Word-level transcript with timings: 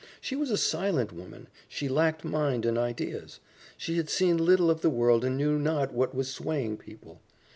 She 0.19 0.35
was 0.35 0.49
a 0.49 0.57
silent 0.57 1.13
woman, 1.13 1.45
she 1.67 1.87
lacked 1.87 2.25
mind 2.25 2.65
and 2.65 2.75
ideas. 2.75 3.39
She 3.77 3.97
had 3.97 4.09
seen 4.09 4.35
little 4.43 4.71
of 4.71 4.81
the 4.81 4.89
world 4.89 5.23
and 5.23 5.37
knew 5.37 5.59
not 5.59 5.93
what 5.93 6.15
was 6.15 6.27
swaying 6.31 6.77
people. 6.77 7.21